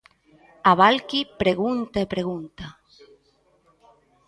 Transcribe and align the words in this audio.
A 0.69 0.71
Valqui 0.79 1.21
pregunta 1.41 1.97
e 2.03 2.09
pregunta. 2.13 2.65